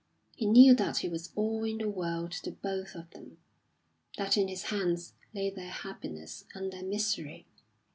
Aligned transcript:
He 0.35 0.47
knew 0.47 0.73
that 0.77 0.97
he 0.97 1.09
was 1.09 1.31
all 1.35 1.63
in 1.63 1.77
the 1.77 1.87
world 1.87 2.31
to 2.31 2.49
both 2.49 2.95
of 2.95 3.11
them, 3.11 3.37
that 4.17 4.35
in 4.35 4.47
his 4.47 4.63
hands 4.63 5.13
lay 5.31 5.51
their 5.51 5.69
happiness 5.69 6.45
and 6.55 6.73
their 6.73 6.81
misery. 6.81 7.45